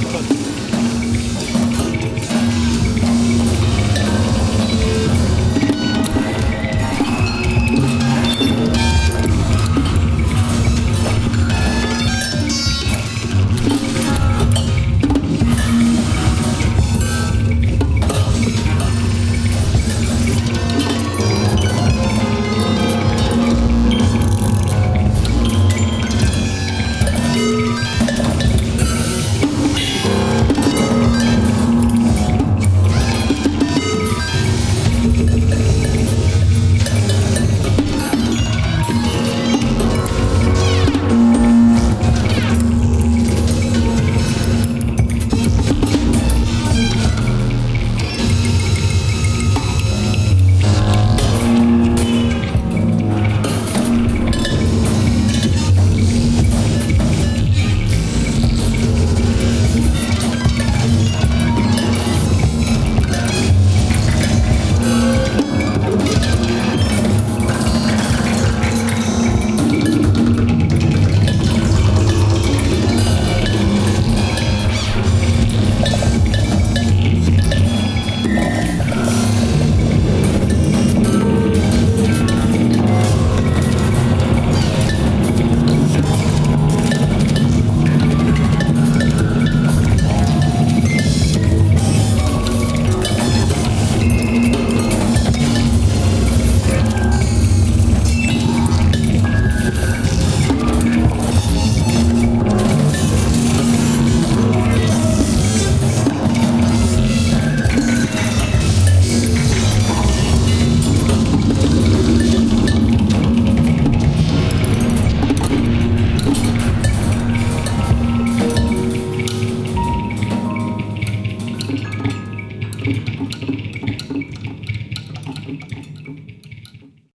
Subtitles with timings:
[0.00, 0.47] Überall.